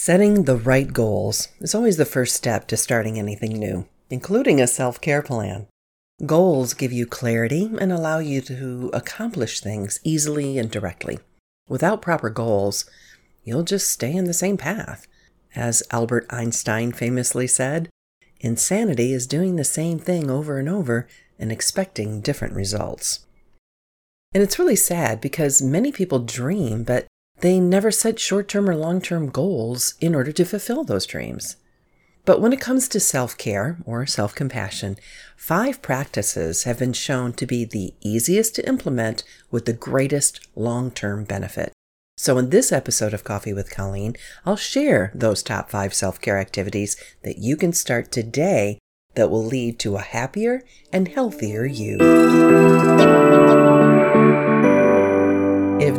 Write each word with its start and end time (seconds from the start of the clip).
Setting 0.00 0.44
the 0.44 0.56
right 0.56 0.90
goals 0.92 1.48
is 1.60 1.74
always 1.74 1.96
the 1.96 2.04
first 2.04 2.36
step 2.36 2.68
to 2.68 2.76
starting 2.76 3.18
anything 3.18 3.58
new, 3.58 3.88
including 4.08 4.60
a 4.60 4.68
self 4.68 5.00
care 5.00 5.22
plan. 5.22 5.66
Goals 6.24 6.72
give 6.72 6.92
you 6.92 7.04
clarity 7.04 7.68
and 7.80 7.92
allow 7.92 8.20
you 8.20 8.40
to 8.42 8.90
accomplish 8.94 9.60
things 9.60 9.98
easily 10.04 10.56
and 10.56 10.70
directly. 10.70 11.18
Without 11.68 12.00
proper 12.00 12.30
goals, 12.30 12.88
you'll 13.42 13.64
just 13.64 13.90
stay 13.90 14.14
in 14.14 14.26
the 14.26 14.32
same 14.32 14.56
path. 14.56 15.08
As 15.56 15.82
Albert 15.90 16.26
Einstein 16.30 16.92
famously 16.92 17.48
said, 17.48 17.90
insanity 18.38 19.12
is 19.12 19.26
doing 19.26 19.56
the 19.56 19.64
same 19.64 19.98
thing 19.98 20.30
over 20.30 20.58
and 20.58 20.68
over 20.68 21.08
and 21.40 21.50
expecting 21.50 22.20
different 22.20 22.54
results. 22.54 23.26
And 24.32 24.44
it's 24.44 24.60
really 24.60 24.76
sad 24.76 25.20
because 25.20 25.60
many 25.60 25.90
people 25.90 26.20
dream, 26.20 26.84
but 26.84 27.08
they 27.40 27.60
never 27.60 27.90
set 27.90 28.18
short 28.18 28.48
term 28.48 28.68
or 28.68 28.76
long 28.76 29.00
term 29.00 29.28
goals 29.28 29.94
in 30.00 30.14
order 30.14 30.32
to 30.32 30.44
fulfill 30.44 30.84
those 30.84 31.06
dreams. 31.06 31.56
But 32.24 32.40
when 32.42 32.52
it 32.52 32.60
comes 32.60 32.88
to 32.88 33.00
self 33.00 33.38
care 33.38 33.78
or 33.86 34.04
self 34.06 34.34
compassion, 34.34 34.96
five 35.36 35.80
practices 35.80 36.64
have 36.64 36.78
been 36.78 36.92
shown 36.92 37.32
to 37.34 37.46
be 37.46 37.64
the 37.64 37.94
easiest 38.00 38.54
to 38.56 38.68
implement 38.68 39.24
with 39.50 39.64
the 39.64 39.72
greatest 39.72 40.46
long 40.54 40.90
term 40.90 41.24
benefit. 41.24 41.72
So, 42.18 42.36
in 42.36 42.50
this 42.50 42.72
episode 42.72 43.14
of 43.14 43.24
Coffee 43.24 43.52
with 43.52 43.70
Colleen, 43.70 44.14
I'll 44.44 44.56
share 44.56 45.12
those 45.14 45.42
top 45.42 45.70
five 45.70 45.94
self 45.94 46.20
care 46.20 46.38
activities 46.38 46.96
that 47.22 47.38
you 47.38 47.56
can 47.56 47.72
start 47.72 48.12
today 48.12 48.78
that 49.14 49.30
will 49.30 49.44
lead 49.44 49.78
to 49.78 49.96
a 49.96 50.02
happier 50.02 50.62
and 50.92 51.08
healthier 51.08 51.64
you. 51.64 51.96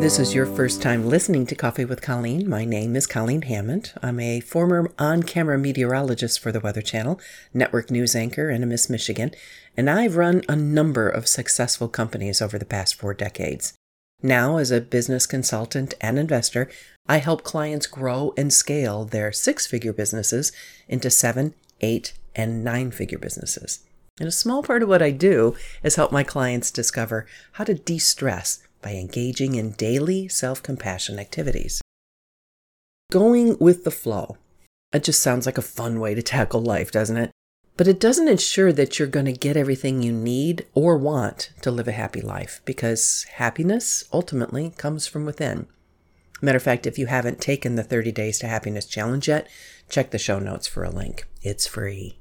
This 0.10 0.18
is 0.18 0.34
your 0.34 0.48
first 0.48 0.82
time 0.82 1.08
listening 1.08 1.46
to 1.46 1.54
Coffee 1.54 1.86
with 1.86 2.02
Colleen, 2.02 2.50
my 2.50 2.66
name 2.66 2.96
is 2.96 3.06
Colleen 3.06 3.44
Hammond. 3.44 3.94
I'm 4.02 4.20
a 4.20 4.40
former 4.40 4.92
on 4.98 5.22
camera 5.22 5.56
meteorologist 5.60 6.40
for 6.40 6.52
the 6.52 6.60
Weather 6.60 6.82
Channel, 6.82 7.22
network 7.54 7.92
news 7.92 8.16
anchor, 8.16 8.50
and 8.50 8.64
a 8.64 8.66
Miss 8.66 8.90
Michigan, 8.90 9.30
and 9.78 9.88
I've 9.88 10.16
run 10.16 10.42
a 10.50 10.56
number 10.56 11.08
of 11.08 11.28
successful 11.28 11.88
companies 11.88 12.42
over 12.42 12.58
the 12.58 12.66
past 12.66 12.96
four 12.96 13.14
decades. 13.14 13.76
Now, 14.24 14.58
as 14.58 14.72
a 14.72 14.82
business 14.82 15.28
consultant 15.28 15.94
and 16.02 16.18
investor, 16.18 16.72
I 17.08 17.18
help 17.20 17.44
clients 17.44 17.86
grow 17.86 18.34
and 18.36 18.52
scale 18.52 19.06
their 19.06 19.32
six 19.32 19.68
figure 19.68 19.94
businesses 19.94 20.52
into 20.88 21.12
seven, 21.12 21.54
eight, 21.82 22.14
and 22.36 22.64
nine 22.64 22.90
figure 22.90 23.20
businesses. 23.20 23.82
And 24.20 24.28
a 24.28 24.32
small 24.32 24.64
part 24.64 24.82
of 24.82 24.90
what 24.90 25.04
I 25.04 25.12
do 25.12 25.56
is 25.84 25.98
help 25.98 26.12
my 26.12 26.24
clients 26.24 26.72
discover 26.72 27.28
how 27.54 27.64
to 27.66 27.76
de 27.76 28.00
stress 28.00 28.64
by 28.82 28.94
engaging 28.94 29.56
in 29.56 29.72
daily 29.72 30.28
self 30.28 30.62
compassion 30.64 31.20
activities. 31.20 31.82
Going 33.12 33.58
with 33.60 33.84
the 33.84 33.92
flow. 33.92 34.38
It 34.94 35.04
just 35.04 35.22
sounds 35.22 35.46
like 35.46 35.58
a 35.58 35.64
fun 35.64 36.00
way 36.00 36.16
to 36.16 36.22
tackle 36.22 36.62
life, 36.62 36.92
doesn't 36.92 37.18
it? 37.18 37.32
But 37.78 37.88
it 37.88 38.00
doesn't 38.00 38.28
ensure 38.28 38.74
that 38.74 39.00
you're 39.00 39.08
going 39.08 39.26
to 39.26 39.32
get 39.32 39.56
everything 39.56 40.02
you 40.02 40.12
need 40.12 40.66
or 40.74 40.98
want 40.98 41.52
to 41.62 41.72
live 41.72 41.88
a 41.88 41.94
happy 41.94 42.22
life 42.22 42.62
because 42.66 43.26
happiness 43.36 44.04
ultimately 44.12 44.74
comes 44.78 45.08
from 45.08 45.26
within. 45.26 45.68
Matter 46.42 46.58
of 46.58 46.64
fact, 46.64 46.86
if 46.86 46.98
you 46.98 47.06
haven't 47.06 47.42
taken 47.42 47.76
the 47.76 47.84
30 47.84 48.12
Days 48.12 48.40
to 48.40 48.48
Happiness 48.48 48.86
Challenge 48.86 49.28
yet, 49.28 49.48
check 49.90 50.12
the 50.12 50.18
show 50.18 50.40
notes 50.40 50.68
for 50.68 50.84
a 50.84 50.90
link. 50.90 51.28
It's 51.42 51.68
free. 51.68 52.20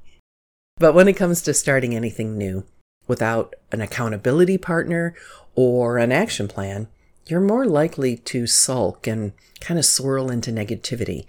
But 0.77 0.93
when 0.93 1.07
it 1.07 1.17
comes 1.17 1.41
to 1.41 1.53
starting 1.53 1.95
anything 1.95 2.37
new, 2.37 2.65
without 3.09 3.55
an 3.73 3.81
accountability 3.81 4.57
partner 4.57 5.13
or 5.55 5.97
an 5.97 6.13
action 6.13 6.47
plan, 6.47 6.87
you're 7.25 7.41
more 7.41 7.65
likely 7.65 8.15
to 8.15 8.47
sulk 8.47 9.05
and 9.05 9.33
kind 9.59 9.77
of 9.77 9.85
swirl 9.85 10.31
into 10.31 10.51
negativity, 10.51 11.25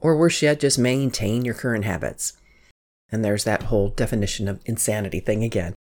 or 0.00 0.16
worse 0.16 0.42
yet, 0.42 0.60
just 0.60 0.78
maintain 0.78 1.44
your 1.44 1.54
current 1.54 1.84
habits. 1.84 2.34
And 3.10 3.24
there's 3.24 3.44
that 3.44 3.64
whole 3.64 3.88
definition 3.88 4.48
of 4.48 4.60
insanity 4.66 5.20
thing 5.20 5.42
again. 5.42 5.74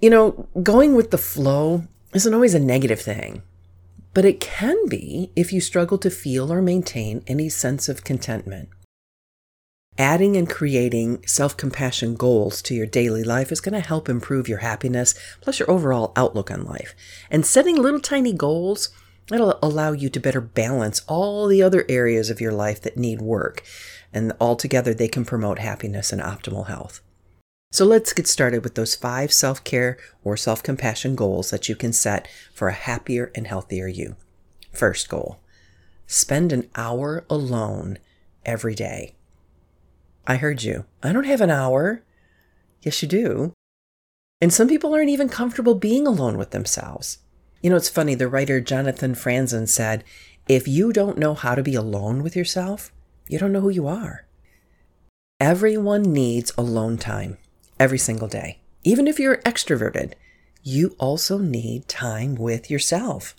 You 0.00 0.10
know, 0.10 0.48
going 0.62 0.94
with 0.94 1.10
the 1.10 1.18
flow 1.18 1.84
isn't 2.14 2.34
always 2.34 2.54
a 2.54 2.60
negative 2.60 3.00
thing, 3.00 3.42
but 4.14 4.24
it 4.24 4.40
can 4.40 4.88
be 4.88 5.30
if 5.36 5.52
you 5.52 5.60
struggle 5.60 5.98
to 5.98 6.10
feel 6.10 6.52
or 6.52 6.62
maintain 6.62 7.22
any 7.26 7.48
sense 7.48 7.88
of 7.88 8.04
contentment. 8.04 8.68
Adding 9.98 10.38
and 10.38 10.48
creating 10.48 11.22
self 11.26 11.54
compassion 11.56 12.14
goals 12.14 12.62
to 12.62 12.74
your 12.74 12.86
daily 12.86 13.22
life 13.22 13.52
is 13.52 13.60
going 13.60 13.74
to 13.74 13.86
help 13.86 14.08
improve 14.08 14.48
your 14.48 14.58
happiness, 14.58 15.14
plus 15.42 15.58
your 15.58 15.70
overall 15.70 16.12
outlook 16.16 16.50
on 16.50 16.64
life. 16.64 16.94
And 17.30 17.44
setting 17.44 17.76
little 17.76 18.00
tiny 18.00 18.32
goals, 18.32 18.88
it'll 19.30 19.58
allow 19.62 19.92
you 19.92 20.08
to 20.08 20.20
better 20.20 20.40
balance 20.40 21.02
all 21.06 21.46
the 21.46 21.62
other 21.62 21.84
areas 21.90 22.30
of 22.30 22.40
your 22.40 22.52
life 22.52 22.80
that 22.82 22.96
need 22.96 23.20
work. 23.20 23.62
And 24.14 24.32
altogether, 24.40 24.94
they 24.94 25.08
can 25.08 25.26
promote 25.26 25.58
happiness 25.58 26.10
and 26.10 26.22
optimal 26.22 26.68
health. 26.68 27.02
So 27.70 27.84
let's 27.84 28.14
get 28.14 28.26
started 28.26 28.64
with 28.64 28.74
those 28.74 28.94
five 28.94 29.30
self 29.30 29.62
care 29.62 29.98
or 30.24 30.38
self 30.38 30.62
compassion 30.62 31.14
goals 31.14 31.50
that 31.50 31.68
you 31.68 31.76
can 31.76 31.92
set 31.92 32.28
for 32.54 32.68
a 32.68 32.72
happier 32.72 33.30
and 33.34 33.46
healthier 33.46 33.88
you. 33.88 34.16
First 34.72 35.10
goal 35.10 35.38
spend 36.06 36.52
an 36.52 36.68
hour 36.76 37.24
alone 37.28 37.98
every 38.44 38.74
day. 38.74 39.14
I 40.26 40.36
heard 40.36 40.62
you. 40.62 40.84
I 41.02 41.12
don't 41.12 41.24
have 41.24 41.40
an 41.40 41.50
hour. 41.50 42.02
Yes, 42.82 43.02
you 43.02 43.08
do. 43.08 43.52
And 44.40 44.52
some 44.52 44.68
people 44.68 44.94
aren't 44.94 45.10
even 45.10 45.28
comfortable 45.28 45.74
being 45.74 46.06
alone 46.06 46.36
with 46.36 46.50
themselves. 46.50 47.18
You 47.62 47.70
know, 47.70 47.76
it's 47.76 47.88
funny. 47.88 48.14
The 48.14 48.28
writer 48.28 48.60
Jonathan 48.60 49.14
Franzen 49.14 49.68
said, 49.68 50.04
if 50.48 50.66
you 50.66 50.92
don't 50.92 51.18
know 51.18 51.34
how 51.34 51.54
to 51.54 51.62
be 51.62 51.74
alone 51.74 52.22
with 52.22 52.34
yourself, 52.34 52.92
you 53.28 53.38
don't 53.38 53.52
know 53.52 53.60
who 53.60 53.70
you 53.70 53.86
are. 53.86 54.26
Everyone 55.38 56.02
needs 56.02 56.52
alone 56.58 56.98
time 56.98 57.38
every 57.78 57.98
single 57.98 58.28
day. 58.28 58.60
Even 58.84 59.06
if 59.06 59.20
you're 59.20 59.38
extroverted, 59.38 60.14
you 60.62 60.94
also 60.98 61.38
need 61.38 61.88
time 61.88 62.34
with 62.34 62.70
yourself. 62.70 63.34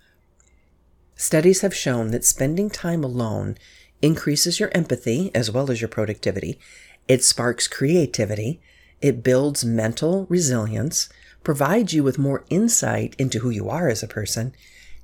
Studies 1.16 1.62
have 1.62 1.76
shown 1.76 2.12
that 2.12 2.26
spending 2.26 2.70
time 2.70 3.04
alone 3.04 3.58
increases 4.04 4.60
your 4.60 4.70
empathy 4.76 5.32
as 5.34 5.50
well 5.50 5.72
as 5.72 5.82
your 5.82 5.88
productivity. 5.88 6.60
It 7.08 7.24
sparks 7.24 7.68
creativity. 7.68 8.62
It 9.02 9.24
builds 9.24 9.66
mental 9.66 10.28
resilience, 10.30 11.10
provides 11.44 11.94
you 11.94 12.04
with 12.04 12.20
more 12.20 12.46
insight 12.50 13.16
into 13.18 13.40
who 13.40 13.50
you 13.50 13.70
are 13.70 13.90
as 13.90 14.04
a 14.04 14.08
person, 14.08 14.54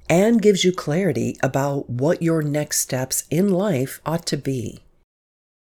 and 0.07 0.41
gives 0.41 0.63
you 0.63 0.71
clarity 0.71 1.37
about 1.41 1.89
what 1.89 2.21
your 2.21 2.41
next 2.41 2.79
steps 2.79 3.23
in 3.29 3.49
life 3.49 3.99
ought 4.05 4.25
to 4.27 4.37
be. 4.37 4.83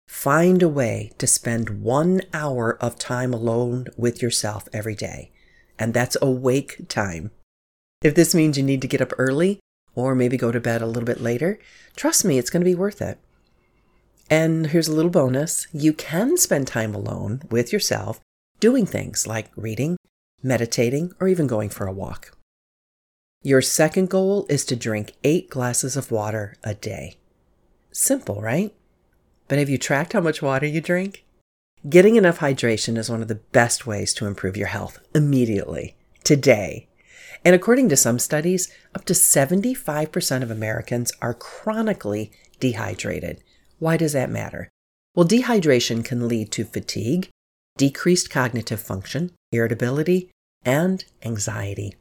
Find 0.09 0.63
a 0.63 0.69
way 0.69 1.13
to 1.19 1.27
spend 1.27 1.83
one 1.83 2.23
hour 2.35 2.77
of 2.81 2.99
time 2.99 3.33
alone 3.33 3.87
with 3.97 4.21
yourself 4.21 4.69
every 4.73 4.95
day, 4.95 5.31
and 5.79 5.95
that's 5.95 6.17
awake 6.21 6.89
time. 6.89 7.31
If 8.03 8.15
this 8.15 8.35
means 8.35 8.59
you 8.59 8.65
need 8.65 8.83
to 8.83 8.89
get 8.89 9.01
up 9.01 9.13
early, 9.19 9.61
or 9.95 10.15
maybe 10.15 10.37
go 10.37 10.53
to 10.53 10.61
bed 10.61 10.83
a 10.83 10.87
little 10.87 11.05
bit 11.07 11.21
later, 11.21 11.59
trust 11.97 12.25
me, 12.25 12.39
it's 12.39 12.51
going 12.51 12.63
to 12.63 12.71
be 12.71 12.75
worth 12.75 13.03
it. 13.03 13.19
And 14.29 14.69
here's 14.69 14.89
a 14.89 14.93
little 14.93 15.11
bonus 15.11 15.67
you 15.73 15.93
can 15.93 16.37
spend 16.37 16.67
time 16.69 16.95
alone 16.95 17.43
with 17.51 17.73
yourself 17.73 18.21
doing 18.61 18.87
things 18.87 19.27
like 19.27 19.51
reading, 19.57 19.97
meditating, 20.43 21.13
or 21.19 21.27
even 21.27 21.47
going 21.47 21.69
for 21.69 21.87
a 21.87 21.93
walk. 21.93 22.37
Your 23.43 23.63
second 23.63 24.11
goal 24.11 24.47
is 24.49 24.65
to 24.67 24.77
drink 24.77 25.15
eight 25.25 25.49
glasses 25.49 25.97
of 25.97 26.11
water 26.11 26.57
a 26.63 26.75
day. 26.75 27.17
Simple, 27.91 28.41
right? 28.41 28.75
But 29.49 29.59
have 29.59 29.71
you 29.71 29.79
tracked 29.79 30.13
how 30.13 30.21
much 30.21 30.43
water 30.43 30.67
you 30.67 30.81
drink? 30.81 31.25
Getting 31.89 32.17
enough 32.17 32.41
hydration 32.41 32.99
is 32.99 33.09
one 33.09 33.23
of 33.23 33.29
the 33.29 33.37
best 33.37 33.87
ways 33.87 34.13
to 34.15 34.27
improve 34.27 34.59
your 34.59 34.69
health 34.69 34.99
immediately, 35.15 35.97
today. 36.23 36.90
And 37.45 37.55
according 37.55 37.89
to 37.89 37.97
some 37.97 38.19
studies, 38.19 38.73
up 38.95 39.05
to 39.07 39.15
75% 39.15 40.43
of 40.43 40.51
Americans 40.51 41.13
are 41.23 41.35
chronically 41.35 42.31
dehydrated. 42.59 43.43
Why 43.79 43.97
does 43.97 44.13
that 44.13 44.31
matter? 44.31 44.69
Well, 45.15 45.27
dehydration 45.27 46.05
can 46.05 46.29
lead 46.29 46.53
to 46.53 46.65
fatigue, 46.65 47.29
decreased 47.79 48.31
cognitive 48.31 48.81
function, 48.81 49.33
irritability, 49.53 50.31
and 50.65 51.05
anxiety. 51.25 51.95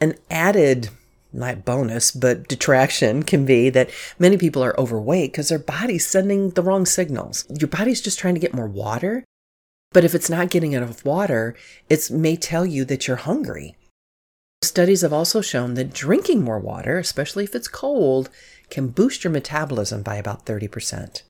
An 0.00 0.14
added, 0.30 0.88
not 1.30 1.66
bonus, 1.66 2.10
but 2.10 2.48
detraction 2.48 3.22
can 3.22 3.44
be 3.44 3.68
that 3.68 3.90
many 4.18 4.38
people 4.38 4.64
are 4.64 4.78
overweight 4.80 5.32
because 5.32 5.50
their 5.50 5.58
body's 5.58 6.06
sending 6.06 6.50
the 6.50 6.62
wrong 6.62 6.86
signals. 6.86 7.44
Your 7.50 7.68
body's 7.68 8.00
just 8.00 8.18
trying 8.18 8.34
to 8.34 8.40
get 8.40 8.54
more 8.54 8.66
water, 8.66 9.24
but 9.92 10.04
if 10.04 10.14
it's 10.14 10.30
not 10.30 10.50
getting 10.50 10.72
enough 10.72 11.04
water, 11.04 11.54
it 11.90 12.10
may 12.10 12.34
tell 12.34 12.64
you 12.64 12.86
that 12.86 13.06
you're 13.06 13.16
hungry. 13.16 13.76
Studies 14.70 15.00
have 15.00 15.12
also 15.12 15.40
shown 15.40 15.74
that 15.74 15.92
drinking 15.92 16.44
more 16.44 16.60
water, 16.60 16.96
especially 16.96 17.42
if 17.42 17.56
it's 17.56 17.66
cold, 17.66 18.30
can 18.70 18.86
boost 18.86 19.24
your 19.24 19.32
metabolism 19.32 20.04
by 20.04 20.14
about 20.14 20.46
30%. 20.46 21.22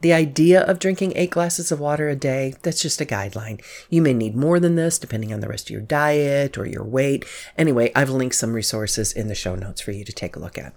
The 0.00 0.12
idea 0.12 0.60
of 0.60 0.78
drinking 0.78 1.14
eight 1.16 1.32
glasses 1.32 1.72
of 1.72 1.80
water 1.80 2.08
a 2.08 2.14
day, 2.14 2.54
that's 2.62 2.80
just 2.80 3.00
a 3.00 3.04
guideline. 3.04 3.60
You 3.88 4.00
may 4.00 4.14
need 4.14 4.36
more 4.36 4.60
than 4.60 4.76
this 4.76 4.96
depending 4.96 5.32
on 5.32 5.40
the 5.40 5.48
rest 5.48 5.66
of 5.66 5.70
your 5.70 5.80
diet 5.80 6.56
or 6.56 6.66
your 6.66 6.84
weight. 6.84 7.24
Anyway, 7.58 7.90
I've 7.96 8.10
linked 8.10 8.36
some 8.36 8.52
resources 8.52 9.12
in 9.12 9.26
the 9.26 9.34
show 9.34 9.56
notes 9.56 9.80
for 9.80 9.90
you 9.90 10.04
to 10.04 10.12
take 10.12 10.36
a 10.36 10.40
look 10.40 10.56
at. 10.56 10.72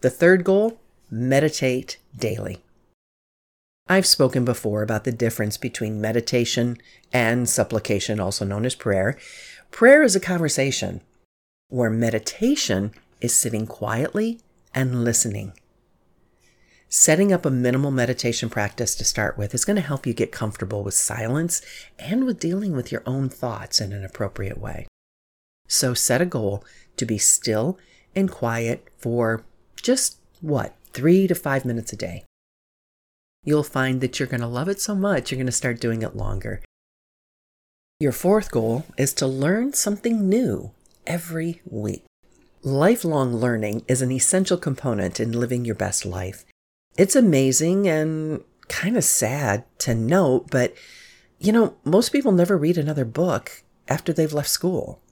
The 0.00 0.10
third 0.10 0.44
goal 0.44 0.82
meditate 1.10 1.96
daily. 2.14 2.60
I've 3.88 4.06
spoken 4.06 4.44
before 4.44 4.82
about 4.82 5.04
the 5.04 5.12
difference 5.12 5.56
between 5.56 6.00
meditation 6.00 6.78
and 7.12 7.48
supplication, 7.48 8.20
also 8.20 8.44
known 8.44 8.64
as 8.64 8.76
prayer. 8.76 9.18
Prayer 9.70 10.02
is 10.02 10.16
a 10.16 10.20
conversation, 10.20 11.00
where 11.68 11.90
meditation 11.90 12.92
is 13.20 13.34
sitting 13.34 13.66
quietly 13.66 14.40
and 14.74 15.04
listening. 15.04 15.52
Setting 16.88 17.32
up 17.32 17.46
a 17.46 17.50
minimal 17.50 17.92
meditation 17.92 18.50
practice 18.50 18.96
to 18.96 19.04
start 19.04 19.38
with 19.38 19.54
is 19.54 19.64
going 19.64 19.76
to 19.76 19.82
help 19.82 20.06
you 20.06 20.12
get 20.12 20.32
comfortable 20.32 20.82
with 20.82 20.94
silence 20.94 21.62
and 21.98 22.26
with 22.26 22.40
dealing 22.40 22.74
with 22.74 22.90
your 22.90 23.02
own 23.06 23.28
thoughts 23.28 23.80
in 23.80 23.92
an 23.92 24.04
appropriate 24.04 24.58
way. 24.58 24.86
So 25.68 25.94
set 25.94 26.20
a 26.20 26.26
goal 26.26 26.64
to 26.96 27.06
be 27.06 27.16
still 27.16 27.78
and 28.14 28.30
quiet 28.30 28.88
for 28.98 29.44
just 29.80 30.18
what, 30.40 30.74
three 30.92 31.28
to 31.28 31.34
five 31.34 31.64
minutes 31.64 31.92
a 31.92 31.96
day. 31.96 32.24
You'll 33.44 33.62
find 33.62 34.00
that 34.00 34.18
you're 34.18 34.28
going 34.28 34.40
to 34.40 34.48
love 34.48 34.68
it 34.68 34.80
so 34.80 34.96
much, 34.96 35.30
you're 35.30 35.38
going 35.38 35.46
to 35.46 35.52
start 35.52 35.80
doing 35.80 36.02
it 36.02 36.16
longer. 36.16 36.60
Your 38.02 38.12
fourth 38.12 38.50
goal 38.50 38.86
is 38.96 39.12
to 39.12 39.26
learn 39.26 39.74
something 39.74 40.26
new 40.26 40.70
every 41.06 41.60
week. 41.66 42.06
Lifelong 42.62 43.36
learning 43.36 43.84
is 43.88 44.00
an 44.00 44.10
essential 44.10 44.56
component 44.56 45.20
in 45.20 45.38
living 45.38 45.66
your 45.66 45.74
best 45.74 46.06
life. 46.06 46.46
It's 46.96 47.14
amazing 47.14 47.86
and 47.86 48.42
kind 48.68 48.96
of 48.96 49.04
sad 49.04 49.64
to 49.80 49.94
note, 49.94 50.50
but 50.50 50.72
you 51.38 51.52
know, 51.52 51.76
most 51.84 52.08
people 52.08 52.32
never 52.32 52.56
read 52.56 52.78
another 52.78 53.04
book 53.04 53.64
after 53.86 54.14
they've 54.14 54.32
left 54.32 54.48
school. 54.48 55.02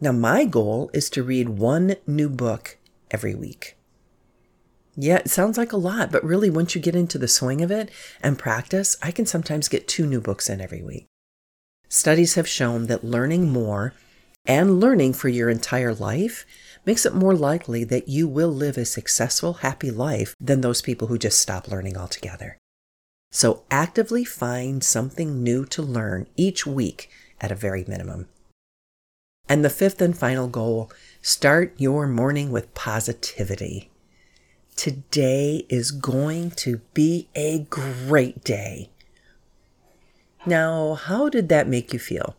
Now, 0.00 0.10
my 0.10 0.44
goal 0.44 0.90
is 0.92 1.08
to 1.10 1.22
read 1.22 1.50
one 1.50 1.94
new 2.04 2.28
book 2.28 2.78
every 3.12 3.36
week. 3.36 3.76
Yeah, 4.96 5.18
it 5.18 5.30
sounds 5.30 5.56
like 5.56 5.70
a 5.70 5.76
lot, 5.76 6.10
but 6.10 6.24
really, 6.24 6.50
once 6.50 6.74
you 6.74 6.80
get 6.80 6.96
into 6.96 7.16
the 7.16 7.28
swing 7.28 7.62
of 7.62 7.70
it 7.70 7.92
and 8.20 8.36
practice, 8.36 8.96
I 9.00 9.12
can 9.12 9.24
sometimes 9.24 9.68
get 9.68 9.86
two 9.86 10.04
new 10.04 10.20
books 10.20 10.50
in 10.50 10.60
every 10.60 10.82
week. 10.82 11.06
Studies 11.92 12.36
have 12.36 12.48
shown 12.48 12.86
that 12.86 13.04
learning 13.04 13.50
more 13.50 13.92
and 14.46 14.80
learning 14.80 15.12
for 15.12 15.28
your 15.28 15.50
entire 15.50 15.92
life 15.92 16.46
makes 16.86 17.04
it 17.04 17.14
more 17.14 17.34
likely 17.34 17.84
that 17.84 18.08
you 18.08 18.26
will 18.26 18.48
live 18.48 18.78
a 18.78 18.86
successful, 18.86 19.52
happy 19.60 19.90
life 19.90 20.34
than 20.40 20.62
those 20.62 20.80
people 20.80 21.08
who 21.08 21.18
just 21.18 21.38
stop 21.38 21.68
learning 21.68 21.98
altogether. 21.98 22.56
So 23.30 23.64
actively 23.70 24.24
find 24.24 24.82
something 24.82 25.42
new 25.42 25.66
to 25.66 25.82
learn 25.82 26.28
each 26.34 26.66
week 26.66 27.10
at 27.42 27.52
a 27.52 27.54
very 27.54 27.84
minimum. 27.86 28.26
And 29.46 29.62
the 29.62 29.68
fifth 29.68 30.00
and 30.00 30.16
final 30.16 30.48
goal 30.48 30.90
start 31.20 31.74
your 31.76 32.06
morning 32.06 32.50
with 32.50 32.72
positivity. 32.72 33.90
Today 34.76 35.66
is 35.68 35.90
going 35.90 36.52
to 36.52 36.80
be 36.94 37.28
a 37.34 37.66
great 37.68 38.42
day. 38.42 38.91
Now, 40.44 40.94
how 40.94 41.28
did 41.28 41.48
that 41.50 41.68
make 41.68 41.92
you 41.92 41.98
feel? 41.98 42.36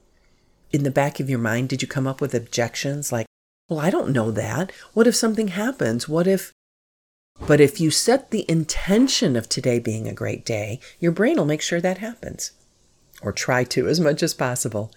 In 0.72 0.84
the 0.84 0.92
back 0.92 1.20
of 1.20 1.30
your 1.30 1.40
mind, 1.40 1.70
did 1.70 1.82
you 1.82 1.88
come 1.88 2.08
up 2.08 2.20
with 2.20 2.34
objections 2.34 3.12
like, 3.12 3.28
well, 3.70 3.80
I 3.80 3.90
don't 3.90 4.12
know 4.12 4.30
that. 4.32 4.72
What 4.94 5.08
if 5.08 5.16
something 5.16 5.50
happens? 5.50 6.10
What 6.10 6.28
if. 6.28 6.52
But 7.48 7.62
if 7.62 7.80
you 7.80 7.92
set 7.92 8.32
the 8.32 8.46
intention 8.50 9.36
of 9.36 9.48
today 9.48 9.80
being 9.80 10.08
a 10.08 10.14
great 10.14 10.46
day, 10.46 10.80
your 11.00 11.12
brain 11.12 11.38
will 11.38 11.46
make 11.46 11.62
sure 11.62 11.80
that 11.80 12.00
happens. 12.00 12.52
Or 13.22 13.32
try 13.32 13.64
to 13.66 13.88
as 13.88 14.00
much 14.00 14.22
as 14.22 14.34
possible. 14.34 14.92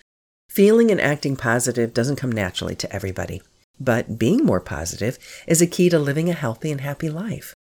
Feeling 0.50 0.90
and 0.90 1.00
acting 1.00 1.36
positive 1.36 1.94
doesn't 1.94 2.16
come 2.16 2.32
naturally 2.32 2.74
to 2.76 2.92
everybody. 2.92 3.40
But 3.78 4.18
being 4.18 4.44
more 4.44 4.60
positive 4.60 5.18
is 5.46 5.62
a 5.62 5.66
key 5.66 5.88
to 5.90 5.98
living 5.98 6.28
a 6.28 6.32
healthy 6.34 6.72
and 6.72 6.80
happy 6.80 7.08
life. 7.08 7.54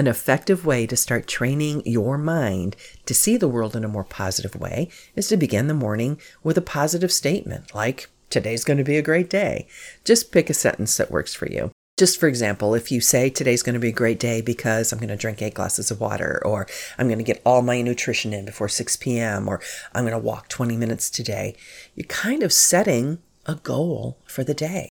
An 0.00 0.06
effective 0.06 0.64
way 0.64 0.86
to 0.86 0.96
start 0.96 1.26
training 1.26 1.82
your 1.84 2.16
mind 2.16 2.74
to 3.04 3.12
see 3.12 3.36
the 3.36 3.46
world 3.46 3.76
in 3.76 3.84
a 3.84 3.88
more 3.88 4.02
positive 4.02 4.56
way 4.56 4.88
is 5.14 5.28
to 5.28 5.36
begin 5.36 5.66
the 5.66 5.74
morning 5.74 6.18
with 6.42 6.56
a 6.56 6.62
positive 6.62 7.12
statement 7.12 7.74
like, 7.74 8.08
Today's 8.30 8.64
going 8.64 8.78
to 8.78 8.82
be 8.82 8.96
a 8.96 9.02
great 9.02 9.28
day. 9.28 9.66
Just 10.02 10.32
pick 10.32 10.48
a 10.48 10.54
sentence 10.54 10.96
that 10.96 11.10
works 11.10 11.34
for 11.34 11.50
you. 11.50 11.70
Just 11.98 12.18
for 12.18 12.28
example, 12.28 12.74
if 12.74 12.90
you 12.90 13.02
say 13.02 13.28
today's 13.28 13.62
going 13.62 13.74
to 13.74 13.78
be 13.78 13.90
a 13.90 13.92
great 13.92 14.18
day 14.18 14.40
because 14.40 14.90
I'm 14.90 15.00
going 15.00 15.10
to 15.10 15.16
drink 15.16 15.42
eight 15.42 15.52
glasses 15.52 15.90
of 15.90 16.00
water, 16.00 16.40
or 16.46 16.66
I'm 16.96 17.08
going 17.08 17.18
to 17.18 17.22
get 17.22 17.42
all 17.44 17.60
my 17.60 17.82
nutrition 17.82 18.32
in 18.32 18.46
before 18.46 18.70
6 18.70 18.96
p.m., 18.96 19.48
or 19.48 19.60
I'm 19.94 20.04
going 20.04 20.18
to 20.18 20.18
walk 20.18 20.48
20 20.48 20.78
minutes 20.78 21.10
today, 21.10 21.54
you're 21.94 22.06
kind 22.06 22.42
of 22.42 22.54
setting 22.54 23.18
a 23.44 23.56
goal 23.56 24.16
for 24.24 24.44
the 24.44 24.54
day 24.54 24.88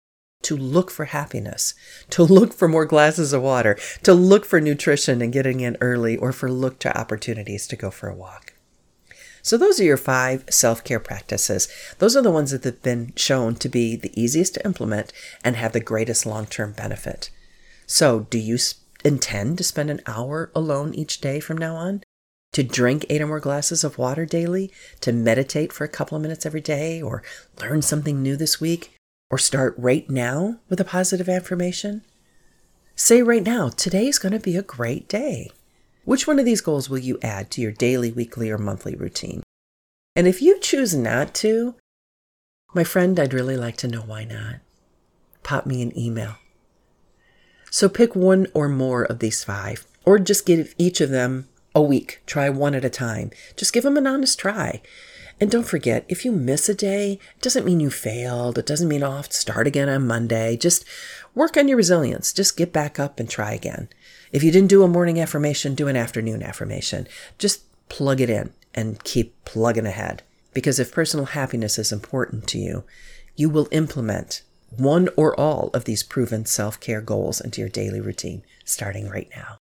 to 0.42 0.56
look 0.56 0.90
for 0.90 1.06
happiness, 1.06 1.74
to 2.10 2.22
look 2.22 2.52
for 2.52 2.68
more 2.68 2.84
glasses 2.84 3.32
of 3.32 3.42
water, 3.42 3.78
to 4.02 4.14
look 4.14 4.44
for 4.44 4.60
nutrition 4.60 5.22
and 5.22 5.32
getting 5.32 5.60
in 5.60 5.76
early, 5.80 6.16
or 6.16 6.32
for 6.32 6.50
look 6.50 6.78
to 6.80 6.98
opportunities 6.98 7.66
to 7.66 7.76
go 7.76 7.90
for 7.90 8.08
a 8.08 8.14
walk. 8.14 8.54
So, 9.42 9.56
those 9.56 9.80
are 9.80 9.84
your 9.84 9.96
five 9.96 10.44
self 10.50 10.84
care 10.84 11.00
practices. 11.00 11.68
Those 11.98 12.16
are 12.16 12.22
the 12.22 12.30
ones 12.30 12.52
that 12.52 12.62
have 12.64 12.82
been 12.82 13.12
shown 13.16 13.56
to 13.56 13.68
be 13.68 13.96
the 13.96 14.12
easiest 14.20 14.54
to 14.54 14.64
implement 14.64 15.12
and 15.42 15.56
have 15.56 15.72
the 15.72 15.80
greatest 15.80 16.24
long 16.24 16.46
term 16.46 16.72
benefit. 16.72 17.30
So, 17.86 18.20
do 18.30 18.38
you 18.38 18.56
intend 19.04 19.58
to 19.58 19.64
spend 19.64 19.90
an 19.90 20.00
hour 20.06 20.52
alone 20.54 20.94
each 20.94 21.20
day 21.20 21.40
from 21.40 21.58
now 21.58 21.74
on? 21.74 22.04
To 22.52 22.62
drink 22.62 23.06
eight 23.08 23.22
or 23.22 23.26
more 23.26 23.40
glasses 23.40 23.82
of 23.82 23.98
water 23.98 24.26
daily? 24.26 24.70
To 25.00 25.12
meditate 25.12 25.72
for 25.72 25.84
a 25.84 25.88
couple 25.88 26.16
of 26.16 26.22
minutes 26.22 26.46
every 26.46 26.60
day? 26.60 27.02
Or 27.02 27.22
learn 27.60 27.82
something 27.82 28.22
new 28.22 28.36
this 28.36 28.60
week? 28.60 28.91
Or 29.32 29.38
start 29.38 29.74
right 29.78 30.08
now 30.10 30.58
with 30.68 30.78
a 30.78 30.84
positive 30.84 31.26
affirmation? 31.26 32.02
Say 32.94 33.22
right 33.22 33.42
now, 33.42 33.70
today's 33.70 34.18
going 34.18 34.34
to 34.34 34.38
be 34.38 34.58
a 34.58 34.62
great 34.62 35.08
day. 35.08 35.50
Which 36.04 36.26
one 36.26 36.38
of 36.38 36.44
these 36.44 36.60
goals 36.60 36.90
will 36.90 36.98
you 36.98 37.18
add 37.22 37.50
to 37.52 37.62
your 37.62 37.72
daily, 37.72 38.12
weekly, 38.12 38.50
or 38.50 38.58
monthly 38.58 38.94
routine? 38.94 39.42
And 40.14 40.28
if 40.28 40.42
you 40.42 40.60
choose 40.60 40.94
not 40.94 41.34
to, 41.36 41.76
my 42.74 42.84
friend, 42.84 43.18
I'd 43.18 43.32
really 43.32 43.56
like 43.56 43.78
to 43.78 43.88
know 43.88 44.02
why 44.02 44.24
not. 44.24 44.56
Pop 45.42 45.64
me 45.64 45.80
an 45.80 45.98
email. 45.98 46.34
So 47.70 47.88
pick 47.88 48.14
one 48.14 48.48
or 48.52 48.68
more 48.68 49.04
of 49.04 49.20
these 49.20 49.42
five, 49.42 49.86
or 50.04 50.18
just 50.18 50.44
give 50.44 50.74
each 50.76 51.00
of 51.00 51.08
them 51.08 51.48
a 51.74 51.80
week. 51.80 52.20
Try 52.26 52.50
one 52.50 52.74
at 52.74 52.84
a 52.84 52.90
time. 52.90 53.30
Just 53.56 53.72
give 53.72 53.84
them 53.84 53.96
an 53.96 54.06
honest 54.06 54.38
try. 54.38 54.82
And 55.40 55.50
don't 55.50 55.66
forget, 55.66 56.04
if 56.08 56.24
you 56.24 56.32
miss 56.32 56.68
a 56.68 56.74
day, 56.74 57.18
it 57.36 57.42
doesn't 57.42 57.64
mean 57.64 57.80
you 57.80 57.90
failed. 57.90 58.58
It 58.58 58.66
doesn't 58.66 58.88
mean 58.88 59.02
oh, 59.02 59.10
I'll 59.10 59.16
have 59.16 59.28
to 59.28 59.36
start 59.36 59.66
again 59.66 59.88
on 59.88 60.06
Monday. 60.06 60.56
Just 60.56 60.84
work 61.34 61.56
on 61.56 61.68
your 61.68 61.76
resilience. 61.76 62.32
Just 62.32 62.56
get 62.56 62.72
back 62.72 62.98
up 63.00 63.18
and 63.18 63.28
try 63.28 63.52
again. 63.52 63.88
If 64.30 64.42
you 64.42 64.50
didn't 64.50 64.70
do 64.70 64.82
a 64.82 64.88
morning 64.88 65.20
affirmation, 65.20 65.74
do 65.74 65.88
an 65.88 65.96
afternoon 65.96 66.42
affirmation. 66.42 67.08
Just 67.38 67.64
plug 67.88 68.20
it 68.20 68.30
in 68.30 68.52
and 68.74 69.02
keep 69.04 69.44
plugging 69.44 69.86
ahead. 69.86 70.22
Because 70.54 70.78
if 70.78 70.92
personal 70.92 71.26
happiness 71.26 71.78
is 71.78 71.92
important 71.92 72.46
to 72.48 72.58
you, 72.58 72.84
you 73.36 73.48
will 73.48 73.68
implement 73.70 74.42
one 74.76 75.08
or 75.16 75.38
all 75.38 75.70
of 75.74 75.84
these 75.84 76.02
proven 76.02 76.46
self 76.46 76.80
care 76.80 77.00
goals 77.00 77.40
into 77.40 77.60
your 77.60 77.70
daily 77.70 78.00
routine 78.00 78.42
starting 78.64 79.08
right 79.08 79.28
now. 79.34 79.61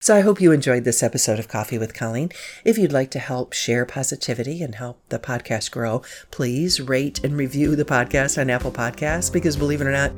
So 0.00 0.14
I 0.14 0.20
hope 0.20 0.40
you 0.40 0.52
enjoyed 0.52 0.84
this 0.84 1.02
episode 1.02 1.40
of 1.40 1.48
Coffee 1.48 1.76
with 1.76 1.92
Colleen. 1.92 2.30
If 2.64 2.78
you'd 2.78 2.92
like 2.92 3.10
to 3.10 3.18
help 3.18 3.52
share 3.52 3.84
positivity 3.84 4.62
and 4.62 4.76
help 4.76 5.00
the 5.08 5.18
podcast 5.18 5.72
grow, 5.72 6.02
please 6.30 6.80
rate 6.80 7.24
and 7.24 7.36
review 7.36 7.74
the 7.74 7.84
podcast 7.84 8.40
on 8.40 8.48
Apple 8.48 8.70
Podcasts 8.70 9.32
because 9.32 9.56
believe 9.56 9.80
it 9.80 9.88
or 9.88 9.92
not, 9.92 10.12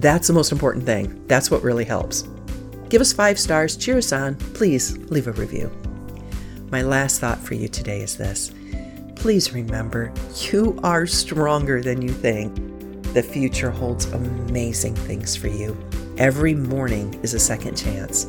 that's 0.00 0.26
the 0.26 0.32
most 0.32 0.50
important 0.50 0.84
thing. 0.86 1.24
That's 1.28 1.52
what 1.52 1.62
really 1.62 1.84
helps. 1.84 2.24
Give 2.88 3.00
us 3.00 3.12
five 3.12 3.38
stars, 3.38 3.76
cheer 3.76 3.98
us 3.98 4.12
on. 4.12 4.34
Please 4.54 4.98
leave 4.98 5.28
a 5.28 5.32
review. 5.32 5.70
My 6.72 6.82
last 6.82 7.20
thought 7.20 7.38
for 7.38 7.54
you 7.54 7.68
today 7.68 8.00
is 8.00 8.16
this. 8.16 8.52
Please 9.14 9.52
remember, 9.52 10.12
you 10.50 10.80
are 10.82 11.06
stronger 11.06 11.80
than 11.80 12.02
you 12.02 12.08
think. 12.08 12.52
The 13.14 13.22
future 13.22 13.70
holds 13.70 14.06
amazing 14.06 14.96
things 14.96 15.36
for 15.36 15.46
you. 15.46 15.76
Every 16.18 16.54
morning 16.54 17.20
is 17.22 17.34
a 17.34 17.38
second 17.38 17.76
chance 17.76 18.26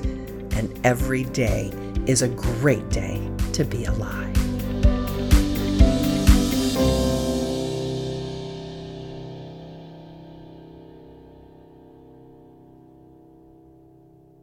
and 0.58 0.80
every 0.84 1.24
day 1.24 1.72
is 2.08 2.24
a 2.24 2.28
great 2.30 2.90
day 2.90 3.22
to 3.54 3.64
be 3.64 3.86
alive. 3.86 4.37